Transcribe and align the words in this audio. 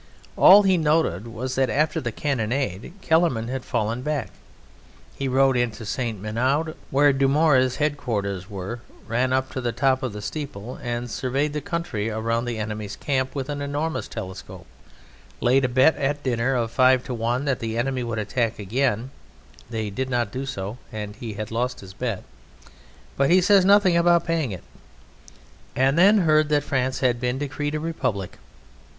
All 0.35 0.63
he 0.63 0.79
noted 0.79 1.27
was 1.27 1.53
that 1.53 1.69
after 1.69 2.01
the 2.01 2.11
cannonade 2.11 2.91
Kellermann 3.03 3.49
had 3.49 3.63
fallen 3.63 4.01
back. 4.01 4.31
He 5.15 5.27
rode 5.27 5.55
into 5.55 5.85
St. 5.85 6.19
Ménehould, 6.19 6.73
where 6.89 7.13
Dumouriez's 7.13 7.75
head 7.75 7.97
quarters 7.97 8.49
were, 8.49 8.79
ran 9.05 9.31
up 9.31 9.51
to 9.51 9.61
the 9.61 9.71
top 9.71 10.01
of 10.01 10.11
the 10.13 10.21
steeple 10.23 10.79
and 10.81 11.07
surveyed 11.07 11.53
the 11.53 11.61
country 11.61 12.09
around 12.09 12.45
the 12.45 12.57
enemy's 12.57 12.95
camp 12.95 13.35
with 13.35 13.47
an 13.47 13.61
enormous 13.61 14.07
telescope, 14.07 14.65
laid 15.39 15.63
a 15.65 15.69
bet 15.69 15.95
at 15.97 16.23
dinner 16.23 16.55
of 16.55 16.71
five 16.71 17.03
to 17.03 17.13
one 17.13 17.45
that 17.45 17.59
the 17.59 17.77
enemy 17.77 18.01
would 18.03 18.17
attack 18.17 18.57
again 18.57 19.11
(they 19.69 19.91
did 19.91 20.09
not 20.09 20.31
do 20.31 20.47
so, 20.47 20.79
and 20.91 21.13
so 21.13 21.19
he 21.19 21.35
lost 21.51 21.81
his 21.81 21.93
bet, 21.93 22.23
but 23.15 23.29
he 23.29 23.39
says 23.39 23.63
nothing 23.63 23.95
about 23.95 24.25
paying 24.25 24.51
it), 24.51 24.63
and 25.75 25.95
then 25.95 26.17
heard 26.21 26.49
that 26.49 26.63
France 26.63 27.01
had 27.01 27.21
been 27.21 27.37
decreed 27.37 27.75
a 27.75 27.79
Republic. 27.79 28.39